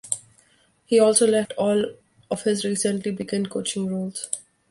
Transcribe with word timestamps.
He 0.85 0.99
also 0.99 1.27
left 1.27 1.51
all 1.59 1.85
of 2.31 2.41
his 2.41 2.65
recently 2.65 3.11
begun 3.11 3.45
coaching 3.45 3.85
roles. 3.87 4.31